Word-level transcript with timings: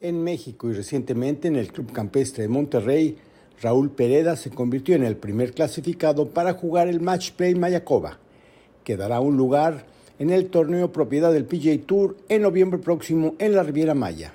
En 0.00 0.22
México 0.22 0.70
y 0.70 0.74
recientemente 0.74 1.48
en 1.48 1.56
el 1.56 1.72
Club 1.72 1.90
Campestre 1.90 2.44
de 2.44 2.48
Monterrey, 2.48 3.18
Raúl 3.60 3.90
Pereda 3.90 4.36
se 4.36 4.50
convirtió 4.50 4.94
en 4.94 5.02
el 5.02 5.16
primer 5.16 5.52
clasificado 5.52 6.28
para 6.28 6.52
jugar 6.52 6.86
el 6.86 7.00
Match 7.00 7.32
Play 7.32 7.56
Mayacoba, 7.56 8.20
que 8.84 8.96
dará 8.96 9.18
un 9.18 9.36
lugar 9.36 9.86
en 10.20 10.30
el 10.30 10.50
torneo 10.50 10.92
propiedad 10.92 11.32
del 11.32 11.46
PGA 11.46 11.84
Tour 11.84 12.16
en 12.28 12.42
noviembre 12.42 12.78
próximo 12.78 13.34
en 13.40 13.56
la 13.56 13.64
Riviera 13.64 13.94
Maya. 13.94 14.34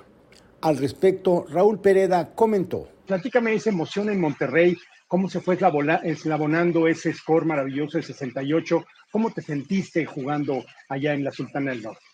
Al 0.60 0.76
respecto, 0.76 1.46
Raúl 1.48 1.78
Pereda 1.78 2.34
comentó. 2.34 2.86
Platícame 3.06 3.54
esa 3.54 3.70
emoción 3.70 4.10
en 4.10 4.20
Monterrey, 4.20 4.76
cómo 5.08 5.30
se 5.30 5.40
fue 5.40 5.56
eslabonando 6.02 6.88
ese 6.88 7.14
score 7.14 7.46
maravilloso 7.46 7.96
de 7.96 8.02
68, 8.02 8.84
cómo 9.10 9.30
te 9.30 9.40
sentiste 9.40 10.04
jugando 10.04 10.62
allá 10.90 11.14
en 11.14 11.24
la 11.24 11.32
Sultana 11.32 11.70
del 11.70 11.84
Norte. 11.84 12.04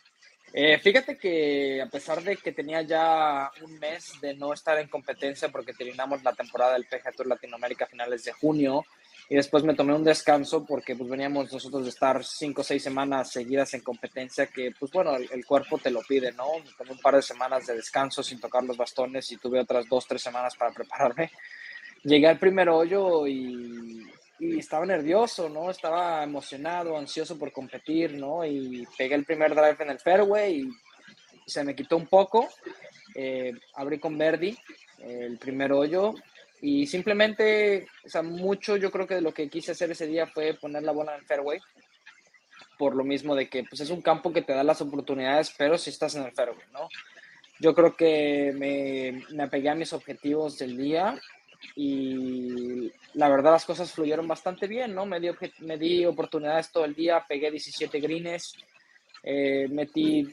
Eh, 0.52 0.78
fíjate 0.78 1.16
que 1.16 1.80
a 1.80 1.86
pesar 1.86 2.22
de 2.22 2.36
que 2.36 2.52
tenía 2.52 2.82
ya 2.82 3.50
un 3.62 3.78
mes 3.78 4.20
de 4.20 4.34
no 4.34 4.52
estar 4.52 4.78
en 4.78 4.88
competencia 4.88 5.48
porque 5.48 5.72
terminamos 5.72 6.24
la 6.24 6.32
temporada 6.32 6.72
del 6.72 6.86
PGA 6.86 7.12
Tour 7.12 7.28
Latinoamérica 7.28 7.84
a 7.84 7.88
finales 7.88 8.24
de 8.24 8.32
junio 8.32 8.84
y 9.28 9.36
después 9.36 9.62
me 9.62 9.74
tomé 9.74 9.94
un 9.94 10.02
descanso 10.02 10.66
porque 10.66 10.96
pues 10.96 11.08
veníamos 11.08 11.52
nosotros 11.52 11.84
de 11.84 11.90
estar 11.90 12.24
cinco 12.24 12.62
o 12.62 12.64
seis 12.64 12.82
semanas 12.82 13.30
seguidas 13.30 13.72
en 13.74 13.82
competencia 13.82 14.48
que 14.48 14.72
pues 14.76 14.90
bueno, 14.90 15.14
el, 15.14 15.46
cuerpo 15.46 15.78
te 15.78 15.92
lo 15.92 16.00
pide, 16.02 16.32
¿no? 16.32 16.46
Tomé 16.76 16.90
un 16.90 16.98
par 16.98 17.14
de 17.14 17.22
semanas 17.22 17.68
de 17.68 17.76
descanso 17.76 18.24
sin 18.24 18.40
tocar 18.40 18.64
los 18.64 18.76
bastones 18.76 19.30
y 19.30 19.36
tuve 19.36 19.60
otras 19.60 19.88
dos, 19.88 20.04
tres 20.08 20.20
semanas 20.20 20.56
para 20.56 20.72
prepararme. 20.72 21.30
Llegué 22.02 22.26
al 22.26 22.40
primer 22.40 22.68
hoyo 22.70 23.24
y 23.28 24.04
y 24.40 24.58
estaba 24.58 24.86
nervioso, 24.86 25.50
¿no? 25.50 25.70
Estaba 25.70 26.24
emocionado, 26.24 26.96
ansioso 26.96 27.38
por 27.38 27.52
competir, 27.52 28.14
¿no? 28.14 28.44
Y 28.44 28.88
pegué 28.96 29.14
el 29.14 29.26
primer 29.26 29.54
drive 29.54 29.76
en 29.80 29.90
el 29.90 30.00
fairway 30.00 30.62
y 30.62 30.70
se 31.46 31.62
me 31.62 31.74
quitó 31.74 31.98
un 31.98 32.06
poco. 32.06 32.48
Eh, 33.14 33.52
abrí 33.74 33.98
con 33.98 34.16
Verdi 34.16 34.56
el 35.00 35.36
primer 35.36 35.72
hoyo 35.72 36.14
y 36.62 36.86
simplemente, 36.86 37.86
o 38.04 38.08
sea, 38.08 38.22
mucho 38.22 38.76
yo 38.76 38.90
creo 38.90 39.06
que 39.06 39.20
lo 39.20 39.34
que 39.34 39.50
quise 39.50 39.72
hacer 39.72 39.90
ese 39.90 40.06
día 40.06 40.26
fue 40.26 40.54
poner 40.54 40.84
la 40.84 40.92
bola 40.92 41.14
en 41.14 41.20
el 41.20 41.26
fairway 41.26 41.60
por 42.78 42.94
lo 42.94 43.04
mismo 43.04 43.34
de 43.34 43.48
que 43.50 43.64
pues 43.64 43.80
es 43.82 43.90
un 43.90 44.00
campo 44.00 44.32
que 44.32 44.40
te 44.40 44.54
da 44.54 44.64
las 44.64 44.80
oportunidades, 44.80 45.54
pero 45.58 45.76
si 45.76 45.90
estás 45.90 46.14
en 46.14 46.24
el 46.24 46.32
fairway, 46.32 46.66
¿no? 46.72 46.88
Yo 47.58 47.74
creo 47.74 47.94
que 47.94 48.54
me, 48.56 49.22
me 49.34 49.42
apegué 49.42 49.68
a 49.68 49.74
mis 49.74 49.92
objetivos 49.92 50.58
del 50.58 50.78
día 50.78 51.20
y 51.76 52.92
la 53.14 53.28
verdad 53.28 53.52
las 53.52 53.64
cosas 53.64 53.92
fluyeron 53.92 54.26
bastante 54.26 54.66
bien, 54.66 54.94
¿no? 54.94 55.06
Me 55.06 55.20
di, 55.20 55.30
me 55.60 55.78
di 55.78 56.04
oportunidades 56.04 56.70
todo 56.70 56.84
el 56.84 56.94
día, 56.94 57.24
pegué 57.28 57.50
17 57.50 58.00
greens, 58.00 58.56
eh, 59.22 59.68
metí 59.70 60.26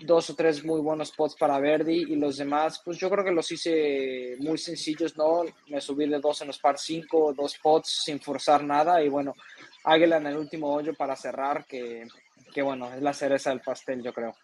dos 0.00 0.30
o 0.30 0.34
tres 0.34 0.64
muy 0.64 0.80
buenos 0.80 1.08
spots 1.08 1.34
para 1.36 1.58
Verdi 1.58 2.04
y 2.12 2.16
los 2.16 2.36
demás, 2.36 2.80
pues 2.84 2.98
yo 2.98 3.10
creo 3.10 3.24
que 3.24 3.32
los 3.32 3.50
hice 3.50 4.36
muy 4.38 4.58
sencillos, 4.58 5.16
¿no? 5.16 5.42
Me 5.68 5.80
subí 5.80 6.08
de 6.08 6.20
dos 6.20 6.40
en 6.40 6.48
los 6.48 6.58
par 6.58 6.78
5, 6.78 7.34
dos 7.34 7.52
spots 7.52 8.02
sin 8.04 8.20
forzar 8.20 8.62
nada 8.62 9.02
y 9.02 9.08
bueno, 9.08 9.34
Águila 9.84 10.18
en 10.18 10.28
el 10.28 10.36
último 10.36 10.72
hoyo 10.72 10.94
para 10.94 11.16
cerrar, 11.16 11.64
que, 11.66 12.06
que 12.54 12.62
bueno, 12.62 12.92
es 12.94 13.02
la 13.02 13.12
cereza 13.12 13.50
del 13.50 13.60
pastel, 13.60 14.02
yo 14.02 14.12
creo. 14.12 14.34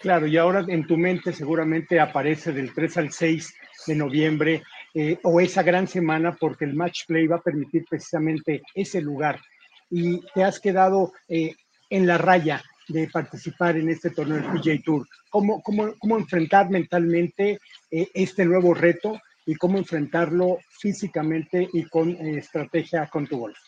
Claro, 0.00 0.26
y 0.26 0.36
ahora 0.36 0.64
en 0.68 0.86
tu 0.86 0.96
mente 0.96 1.32
seguramente 1.32 1.98
aparece 1.98 2.52
del 2.52 2.72
3 2.72 2.98
al 2.98 3.12
6 3.12 3.54
de 3.86 3.94
noviembre 3.94 4.62
eh, 5.00 5.16
o 5.22 5.40
esa 5.40 5.62
gran 5.62 5.86
semana 5.86 6.34
porque 6.34 6.64
el 6.64 6.74
match 6.74 7.06
play 7.06 7.28
va 7.28 7.36
a 7.36 7.40
permitir 7.40 7.84
precisamente 7.88 8.62
ese 8.74 9.00
lugar 9.00 9.40
y 9.88 10.20
te 10.34 10.42
has 10.42 10.58
quedado 10.58 11.12
eh, 11.28 11.54
en 11.88 12.04
la 12.04 12.18
raya 12.18 12.64
de 12.88 13.08
participar 13.08 13.76
en 13.76 13.90
este 13.90 14.10
torneo 14.10 14.38
del 14.38 14.50
PJ 14.50 14.82
Tour. 14.84 15.06
¿Cómo, 15.30 15.62
cómo, 15.62 15.94
cómo 16.00 16.18
enfrentar 16.18 16.68
mentalmente 16.70 17.60
eh, 17.92 18.08
este 18.12 18.44
nuevo 18.44 18.74
reto 18.74 19.20
y 19.46 19.54
cómo 19.54 19.78
enfrentarlo 19.78 20.58
físicamente 20.80 21.68
y 21.72 21.84
con 21.84 22.10
estrategia 22.10 23.06
con 23.06 23.28
tu 23.28 23.38
golf? 23.38 23.58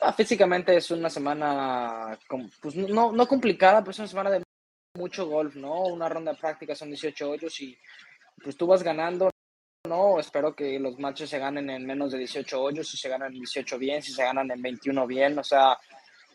Ah, 0.00 0.14
físicamente 0.14 0.74
es 0.74 0.90
una 0.90 1.10
semana, 1.10 2.18
pues 2.62 2.74
no, 2.74 3.12
no 3.12 3.28
complicada, 3.28 3.80
pero 3.80 3.90
es 3.90 3.98
una 3.98 4.08
semana 4.08 4.30
de 4.30 4.42
mucho 4.96 5.26
golf, 5.26 5.56
¿no? 5.56 5.88
Una 5.88 6.08
ronda 6.08 6.32
de 6.32 6.38
práctica 6.38 6.74
son 6.74 6.88
18 6.88 7.28
hoyos 7.28 7.60
y 7.60 7.76
pues 8.42 8.56
tú 8.56 8.66
vas 8.66 8.82
ganando, 8.82 9.28
no, 9.86 10.18
espero 10.18 10.54
que 10.54 10.78
los 10.78 10.98
matches 10.98 11.28
se 11.28 11.38
ganen 11.38 11.68
en 11.68 11.84
menos 11.84 12.10
de 12.10 12.18
18 12.18 12.58
hoyos, 12.58 12.88
si 12.88 12.96
se 12.96 13.10
ganan 13.10 13.32
en 13.32 13.40
18 13.40 13.78
bien, 13.78 14.02
si 14.02 14.12
se 14.12 14.22
ganan 14.22 14.50
en 14.50 14.62
21 14.62 15.06
bien, 15.06 15.38
o 15.38 15.44
sea, 15.44 15.78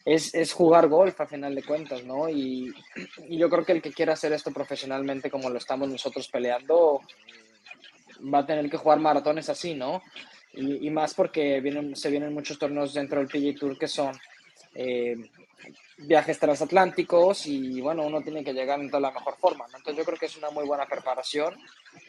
es, 0.06 0.36
es 0.36 0.54
jugar 0.54 0.88
golf 0.88 1.20
a 1.20 1.26
final 1.26 1.56
de 1.56 1.64
cuentas, 1.64 2.04
¿no? 2.04 2.30
Y, 2.30 2.72
yo 3.28 3.50
creo 3.50 3.66
que 3.66 3.72
el 3.72 3.82
que 3.82 3.92
quiera 3.92 4.14
hacer 4.14 4.34
esto 4.34 4.52
profesionalmente 4.52 5.32
como 5.32 5.50
lo 5.50 5.58
estamos 5.58 5.90
nosotros 5.90 6.28
peleando, 6.28 7.02
va 8.32 8.40
a 8.40 8.46
tener 8.46 8.70
que 8.70 8.78
jugar 8.78 9.00
maratones 9.00 9.50
así, 9.50 9.74
¿no? 9.74 10.04
Y, 10.54 10.88
más 10.92 11.16
porque 11.16 11.60
vienen, 11.60 11.96
se 11.96 12.12
vienen 12.12 12.34
muchos 12.34 12.60
torneos 12.60 12.94
dentro 12.94 13.18
del 13.20 13.30
PGA 13.30 13.60
Tour 13.60 13.80
que 13.80 13.88
son 13.88 14.16
eh, 14.76 15.16
viajes 15.98 16.38
transatlánticos 16.38 17.48
y 17.48 17.82
bueno, 17.82 18.06
uno 18.06 18.22
tiene 18.22 18.44
que 18.44 18.54
llegar 18.54 18.80
en 18.80 18.92
toda 18.92 19.02
la 19.02 19.12
mejor 19.12 19.38
forma, 19.38 19.68
¿no? 19.70 19.78
Entonces 19.78 19.98
yo 19.98 20.06
creo 20.06 20.20
que 20.20 20.28
es 20.28 20.38
una 20.38 20.52
muy 20.52 20.66
buena 20.68 20.86
preparación. 20.86 21.56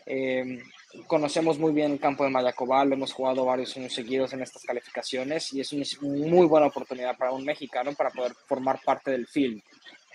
Eh, 0.05 0.59
conocemos 1.07 1.59
muy 1.59 1.73
bien 1.73 1.93
el 1.93 2.01
campo 2.01 2.25
de 2.25 2.31
Mayacobal, 2.31 2.93
hemos 2.93 3.13
jugado 3.13 3.45
varios 3.45 3.77
años 3.77 3.93
seguidos 3.93 4.33
en 4.33 4.43
estas 4.43 4.63
calificaciones 4.63 5.53
y 5.53 5.61
es 5.61 5.73
una 5.73 5.85
muy 6.03 6.47
buena 6.47 6.67
oportunidad 6.67 7.17
para 7.17 7.33
un 7.33 7.45
mexicano 7.45 7.93
para 7.95 8.11
poder 8.11 8.33
formar 8.47 8.81
parte 8.85 9.11
del 9.11 9.27
film 9.27 9.61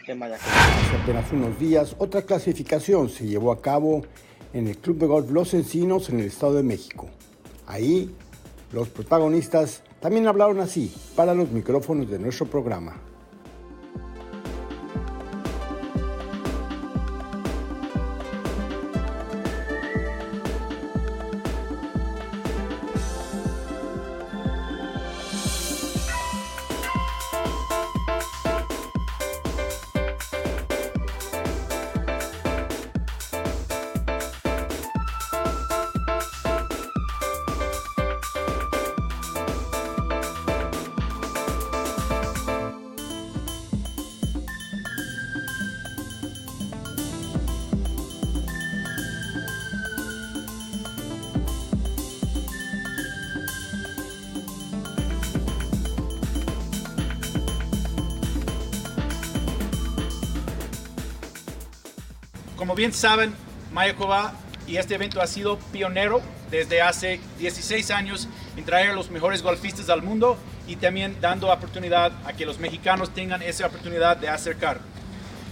de 0.05 0.15
Mayacobal. 0.15 0.53
Hace 0.53 0.97
apenas 0.97 1.31
unos 1.31 1.59
días, 1.59 1.95
otra 1.97 2.23
clasificación 2.23 3.09
se 3.09 3.25
llevó 3.25 3.51
a 3.51 3.61
cabo 3.61 4.03
en 4.53 4.67
el 4.67 4.77
Club 4.77 4.97
de 4.97 5.07
Golf 5.07 5.31
Los 5.31 5.53
Encinos 5.53 6.09
en 6.09 6.19
el 6.19 6.27
Estado 6.27 6.55
de 6.55 6.63
México. 6.63 7.09
Ahí, 7.67 8.13
los 8.71 8.89
protagonistas 8.89 9.83
también 9.99 10.27
hablaron 10.27 10.59
así 10.59 10.93
para 11.15 11.33
los 11.33 11.49
micrófonos 11.51 12.09
de 12.09 12.19
nuestro 12.19 12.45
programa. 12.45 13.01
Como 62.57 62.73
bien 62.73 62.93
saben, 62.93 63.33
Mayakoba 63.73 64.33
y 64.65 64.77
este 64.77 64.95
evento 64.95 65.21
ha 65.21 65.27
sido 65.27 65.59
pionero 65.73 66.21
desde 66.49 66.81
hace 66.81 67.19
16 67.37 67.91
años 67.91 68.29
en 68.55 68.63
traer 68.63 68.91
a 68.91 68.93
los 68.93 69.11
mejores 69.11 69.43
golfistas 69.43 69.89
al 69.89 70.01
mundo 70.01 70.37
y 70.65 70.77
también 70.77 71.17
dando 71.19 71.51
oportunidad 71.51 72.13
a 72.25 72.31
que 72.31 72.45
los 72.45 72.59
mexicanos 72.59 73.13
tengan 73.13 73.41
esa 73.41 73.67
oportunidad 73.67 74.15
de 74.15 74.29
acercar. 74.29 74.79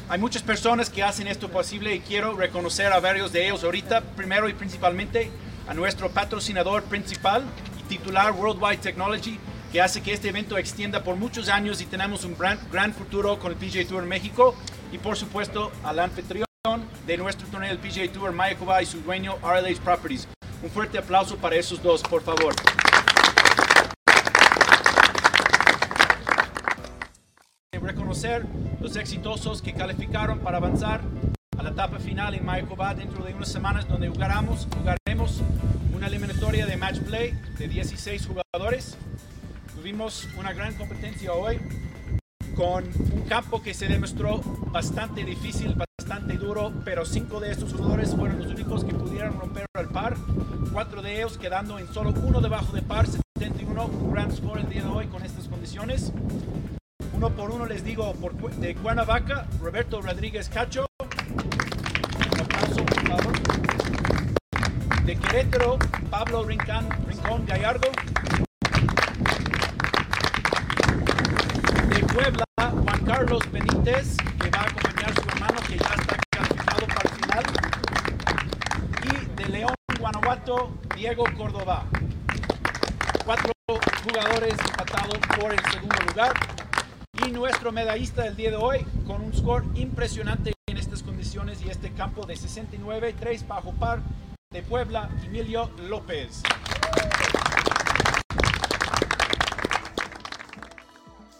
Hay 0.07 0.17
muchas 0.17 0.43
personas 0.43 0.89
que 0.89 1.03
hacen 1.03 1.27
esto 1.27 1.49
posible 1.49 1.93
y 1.93 1.99
quiero 1.99 2.35
reconocer 2.35 2.93
a 2.93 3.01
varios 3.01 3.33
de 3.33 3.47
ellos 3.47 3.65
ahorita, 3.65 4.01
primero 4.15 4.47
y 4.47 4.53
principalmente 4.53 5.29
a 5.67 5.73
nuestro 5.73 6.09
patrocinador 6.09 6.83
principal 6.83 7.43
y 7.79 7.83
titular 7.89 8.31
Worldwide 8.31 8.77
Technology, 8.77 9.39
que 9.73 9.81
hace 9.81 10.01
que 10.01 10.13
este 10.13 10.29
evento 10.29 10.57
extienda 10.57 11.03
por 11.03 11.17
muchos 11.17 11.49
años 11.49 11.81
y 11.81 11.85
tenemos 11.85 12.23
un 12.23 12.37
gran, 12.37 12.59
gran 12.71 12.93
futuro 12.93 13.39
con 13.39 13.51
el 13.51 13.57
PGA 13.57 13.85
Tour 13.87 14.03
en 14.03 14.09
México 14.09 14.55
y 14.93 14.97
por 14.99 15.17
supuesto 15.17 15.71
al 15.83 15.99
anfitrión 15.99 16.45
de 17.05 17.17
nuestro 17.17 17.47
torneo 17.47 17.69
del 17.69 17.77
PGA 17.77 18.11
Tour, 18.11 18.31
Mayakoba 18.31 18.81
y 18.81 18.85
su 18.85 19.01
dueño 19.01 19.37
RLH 19.41 19.79
Properties. 19.83 20.27
Un 20.61 20.69
fuerte 20.69 20.97
aplauso 20.97 21.37
para 21.37 21.55
esos 21.55 21.81
dos, 21.83 22.01
por 22.01 22.21
favor. 22.23 22.53
Reconocer 27.81 28.45
los 28.79 28.95
exitosos 28.95 29.61
que 29.61 29.73
calificaron 29.73 30.39
para 30.39 30.57
avanzar 30.57 31.01
a 31.57 31.63
la 31.63 31.69
etapa 31.69 31.99
final 31.99 32.33
en 32.33 32.45
Mayakoba 32.45 32.93
dentro 32.93 33.23
de 33.23 33.33
unas 33.33 33.51
semanas 33.51 33.87
donde 33.87 34.07
jugaremos, 34.07 34.67
jugaremos 34.77 35.41
una 35.93 36.07
eliminatoria 36.07 36.65
de 36.65 36.77
match 36.77 36.99
play 36.99 37.37
de 37.57 37.67
16 37.67 38.27
jugadores. 38.27 38.97
Tuvimos 39.75 40.27
una 40.37 40.53
gran 40.53 40.73
competencia 40.75 41.33
hoy 41.33 41.59
con 42.55 42.85
un 42.85 43.21
campo 43.27 43.61
que 43.61 43.73
se 43.73 43.87
demostró 43.87 44.41
bastante 44.71 45.23
difícil, 45.23 45.75
bastante 45.75 46.37
duro, 46.37 46.71
pero 46.85 47.05
cinco 47.05 47.39
de 47.39 47.51
estos 47.51 47.73
jugadores 47.73 48.15
fueron 48.15 48.39
los 48.39 48.47
únicos 48.47 48.83
que 48.83 48.93
pudieron 48.93 49.39
romper 49.39 49.65
el 49.79 49.87
par, 49.87 50.15
cuatro 50.71 51.01
de 51.01 51.17
ellos 51.17 51.37
quedando 51.37 51.79
en 51.79 51.87
solo 51.87 52.13
uno 52.23 52.41
debajo 52.41 52.73
de 52.73 52.81
par, 52.81 53.07
71, 53.07 53.85
un 53.85 54.11
gran 54.11 54.35
score 54.35 54.59
el 54.59 54.69
día 54.69 54.83
de 54.83 54.89
hoy 54.89 55.07
con 55.07 55.23
estas 55.23 55.47
condiciones. 55.47 56.11
Uno 57.13 57.29
por 57.29 57.51
uno 57.51 57.65
les 57.65 57.83
digo, 57.83 58.13
por, 58.13 58.33
de 58.33 58.75
Cuernavaca, 58.75 59.47
Roberto 59.61 60.01
Rodríguez 60.01 60.49
Cacho. 60.49 60.85
Un 60.99 62.41
aplauso, 62.41 62.85
por 62.85 63.07
favor. 63.07 63.33
De 65.05 65.15
Querétaro, 65.15 65.77
Pablo 66.09 66.43
Rincón, 66.43 66.89
Rincón 67.07 67.45
Gallardo. 67.45 67.89
De 71.89 72.43
Juan 72.71 73.05
Carlos 73.05 73.51
Benítez, 73.51 74.15
que 74.41 74.49
va 74.49 74.59
a 74.59 74.63
acompañar 74.63 75.11
a 75.11 75.13
su 75.13 75.29
hermano 75.29 75.59
que 75.67 75.77
ya 75.77 75.95
está 75.99 76.17
calificado 76.29 76.87
para 76.87 77.01
el 77.01 77.15
final. 77.19 77.43
Y 79.03 79.35
de 79.35 79.49
León, 79.49 79.75
Guanajuato, 79.99 80.71
Diego 80.95 81.25
Córdoba. 81.37 81.85
Cuatro 83.25 83.51
jugadores 84.03 84.53
empatados 84.59 85.17
por 85.39 85.51
el 85.51 85.59
segundo 85.71 85.95
lugar. 86.07 86.33
Y 87.25 87.31
nuestro 87.31 87.71
medallista 87.71 88.23
del 88.23 88.35
día 88.35 88.51
de 88.51 88.57
hoy 88.57 88.85
con 89.05 89.21
un 89.21 89.33
score 89.33 89.65
impresionante 89.75 90.53
en 90.67 90.77
estas 90.77 91.03
condiciones 91.03 91.61
y 91.63 91.69
este 91.69 91.91
campo 91.91 92.25
de 92.25 92.35
69, 92.35 93.15
3 93.19 93.47
bajo 93.47 93.73
par 93.73 94.01
de 94.51 94.61
Puebla, 94.63 95.09
Emilio 95.23 95.69
López. 95.89 96.43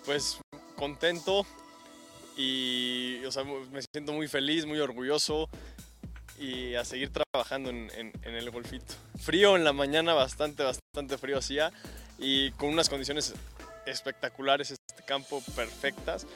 Pues 0.05 0.42
contento 0.83 1.45
y 2.35 3.23
o 3.23 3.31
sea, 3.31 3.45
me 3.45 3.81
siento 3.93 4.11
muy 4.11 4.27
feliz, 4.27 4.65
muy 4.65 4.79
orgulloso 4.79 5.47
y 6.37 6.75
a 6.75 6.83
seguir 6.83 7.09
trabajando 7.09 7.69
en, 7.69 7.89
en, 7.95 8.11
en, 8.21 8.35
el 8.35 8.51
golfito. 8.51 8.93
Frío 9.17 9.55
en 9.55 9.63
la 9.63 9.71
mañana, 9.71 10.13
bastante, 10.13 10.61
bastante 10.61 11.17
frío 11.17 11.37
hacía 11.37 11.71
y 12.19 12.51
con 12.51 12.67
unas 12.67 12.89
condiciones 12.89 13.33
espectaculares, 13.85 14.71
este 14.71 15.03
campo 15.05 15.41
perfectas 15.55 16.27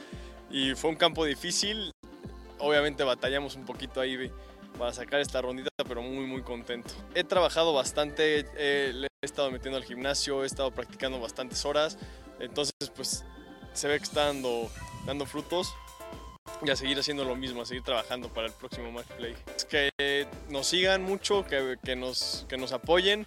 y 0.50 0.74
fue 0.74 0.88
un 0.88 0.96
campo 0.96 1.26
difícil, 1.26 1.90
obviamente 2.58 3.04
batallamos 3.04 3.54
un 3.54 3.66
poquito 3.66 4.00
ahí 4.00 4.32
para 4.78 4.94
sacar 4.94 5.20
esta 5.20 5.42
rondita, 5.42 5.68
pero 5.86 6.00
muy 6.00 6.24
muy 6.24 6.40
contento. 6.40 6.94
He 7.14 7.24
trabajado 7.24 7.74
bastante, 7.74 8.46
eh, 8.56 8.92
le 8.94 9.08
he 9.08 9.26
estado 9.26 9.50
metiendo 9.50 9.76
al 9.76 9.84
gimnasio, 9.84 10.42
he 10.42 10.46
estado 10.46 10.70
practicando 10.70 11.20
bastantes 11.20 11.66
horas, 11.66 11.98
entonces 12.40 12.72
pues 12.96 13.24
se 13.78 13.86
ve 13.86 13.98
que 13.98 14.04
está 14.04 14.26
dando, 14.26 14.68
dando 15.06 15.24
frutos 15.24 15.72
y 16.64 16.70
a 16.70 16.74
seguir 16.74 16.98
haciendo 16.98 17.24
lo 17.24 17.36
mismo, 17.36 17.62
a 17.62 17.64
seguir 17.64 17.84
trabajando 17.84 18.28
para 18.28 18.48
el 18.48 18.52
próximo 18.52 18.90
match 18.90 19.06
play. 19.16 19.36
Que 19.70 20.26
nos 20.48 20.66
sigan 20.66 21.02
mucho, 21.02 21.46
que, 21.46 21.76
que, 21.84 21.94
nos, 21.94 22.44
que 22.48 22.56
nos 22.56 22.72
apoyen 22.72 23.26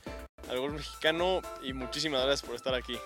al 0.50 0.60
golf 0.60 0.74
mexicano 0.74 1.42
y 1.64 1.72
muchísimas 1.72 2.24
gracias 2.26 2.46
por 2.46 2.56
estar 2.56 2.76
aquí. 2.76 2.98